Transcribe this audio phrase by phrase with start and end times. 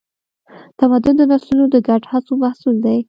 [0.79, 2.97] تمدن د نسلونو د ګډو هڅو محصول دی.